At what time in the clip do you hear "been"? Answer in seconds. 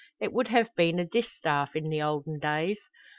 0.75-0.97